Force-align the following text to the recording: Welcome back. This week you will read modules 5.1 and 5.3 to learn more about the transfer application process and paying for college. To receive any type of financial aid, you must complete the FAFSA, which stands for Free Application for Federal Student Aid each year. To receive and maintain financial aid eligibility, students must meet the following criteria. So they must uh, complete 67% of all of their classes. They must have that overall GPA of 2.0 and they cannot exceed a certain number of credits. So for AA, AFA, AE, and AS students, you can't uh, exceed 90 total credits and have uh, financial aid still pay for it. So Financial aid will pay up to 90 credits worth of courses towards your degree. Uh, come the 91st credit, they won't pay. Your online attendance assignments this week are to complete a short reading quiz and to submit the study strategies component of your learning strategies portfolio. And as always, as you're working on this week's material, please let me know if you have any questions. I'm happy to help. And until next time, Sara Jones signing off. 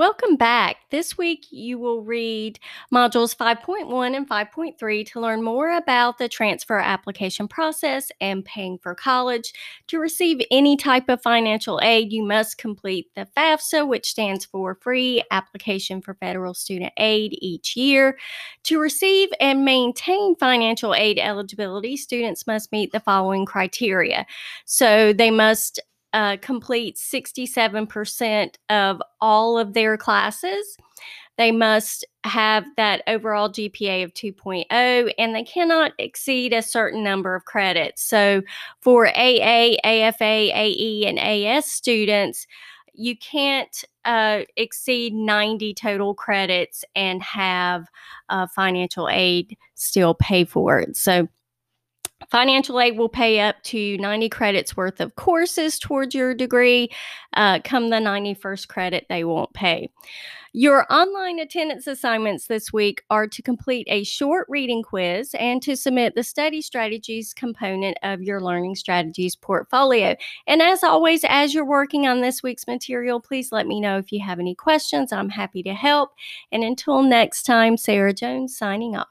Welcome 0.00 0.36
back. 0.36 0.76
This 0.88 1.18
week 1.18 1.48
you 1.50 1.78
will 1.78 2.00
read 2.00 2.58
modules 2.90 3.36
5.1 3.36 4.16
and 4.16 4.26
5.3 4.26 5.06
to 5.08 5.20
learn 5.20 5.42
more 5.42 5.76
about 5.76 6.16
the 6.16 6.26
transfer 6.26 6.78
application 6.78 7.46
process 7.46 8.10
and 8.18 8.42
paying 8.42 8.78
for 8.78 8.94
college. 8.94 9.52
To 9.88 9.98
receive 9.98 10.40
any 10.50 10.78
type 10.78 11.10
of 11.10 11.20
financial 11.20 11.80
aid, 11.82 12.14
you 12.14 12.24
must 12.24 12.56
complete 12.56 13.08
the 13.14 13.28
FAFSA, 13.36 13.86
which 13.86 14.08
stands 14.08 14.46
for 14.46 14.78
Free 14.80 15.22
Application 15.30 16.00
for 16.00 16.14
Federal 16.14 16.54
Student 16.54 16.94
Aid 16.96 17.36
each 17.42 17.76
year. 17.76 18.16
To 18.62 18.80
receive 18.80 19.28
and 19.38 19.66
maintain 19.66 20.34
financial 20.36 20.94
aid 20.94 21.18
eligibility, 21.18 21.98
students 21.98 22.46
must 22.46 22.72
meet 22.72 22.90
the 22.92 23.00
following 23.00 23.44
criteria. 23.44 24.24
So 24.64 25.12
they 25.12 25.30
must 25.30 25.78
uh, 26.12 26.36
complete 26.40 26.96
67% 26.96 28.54
of 28.68 29.02
all 29.20 29.58
of 29.58 29.74
their 29.74 29.96
classes. 29.96 30.76
They 31.38 31.52
must 31.52 32.04
have 32.24 32.64
that 32.76 33.02
overall 33.06 33.48
GPA 33.48 34.04
of 34.04 34.12
2.0 34.12 35.12
and 35.16 35.34
they 35.34 35.42
cannot 35.42 35.92
exceed 35.98 36.52
a 36.52 36.60
certain 36.60 37.02
number 37.02 37.34
of 37.34 37.46
credits. 37.46 38.02
So 38.02 38.42
for 38.80 39.06
AA, 39.06 39.76
AFA, 39.84 40.50
AE, 40.54 41.06
and 41.06 41.18
AS 41.18 41.64
students, 41.64 42.46
you 42.92 43.16
can't 43.16 43.84
uh, 44.04 44.40
exceed 44.56 45.14
90 45.14 45.72
total 45.74 46.14
credits 46.14 46.84
and 46.94 47.22
have 47.22 47.86
uh, 48.28 48.46
financial 48.48 49.08
aid 49.08 49.56
still 49.74 50.14
pay 50.14 50.44
for 50.44 50.78
it. 50.80 50.94
So 50.96 51.26
Financial 52.28 52.80
aid 52.80 52.98
will 52.98 53.08
pay 53.08 53.40
up 53.40 53.62
to 53.64 53.96
90 53.98 54.28
credits 54.28 54.76
worth 54.76 55.00
of 55.00 55.16
courses 55.16 55.78
towards 55.78 56.14
your 56.14 56.34
degree. 56.34 56.90
Uh, 57.34 57.60
come 57.64 57.88
the 57.90 57.96
91st 57.96 58.68
credit, 58.68 59.06
they 59.08 59.24
won't 59.24 59.52
pay. 59.54 59.90
Your 60.52 60.84
online 60.92 61.38
attendance 61.38 61.86
assignments 61.86 62.48
this 62.48 62.72
week 62.72 63.04
are 63.08 63.28
to 63.28 63.40
complete 63.40 63.86
a 63.88 64.02
short 64.02 64.46
reading 64.48 64.82
quiz 64.82 65.32
and 65.38 65.62
to 65.62 65.76
submit 65.76 66.16
the 66.16 66.24
study 66.24 66.60
strategies 66.60 67.32
component 67.32 67.96
of 68.02 68.20
your 68.20 68.40
learning 68.40 68.74
strategies 68.74 69.36
portfolio. 69.36 70.16
And 70.48 70.60
as 70.60 70.82
always, 70.82 71.24
as 71.28 71.54
you're 71.54 71.64
working 71.64 72.08
on 72.08 72.20
this 72.20 72.42
week's 72.42 72.66
material, 72.66 73.20
please 73.20 73.52
let 73.52 73.68
me 73.68 73.80
know 73.80 73.96
if 73.98 74.10
you 74.10 74.20
have 74.24 74.40
any 74.40 74.56
questions. 74.56 75.12
I'm 75.12 75.28
happy 75.28 75.62
to 75.62 75.72
help. 75.72 76.10
And 76.50 76.64
until 76.64 77.02
next 77.02 77.44
time, 77.44 77.76
Sara 77.76 78.12
Jones 78.12 78.58
signing 78.58 78.96
off. 78.96 79.06